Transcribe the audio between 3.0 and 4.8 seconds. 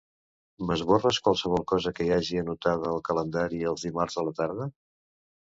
calendari els dimarts a la tarda?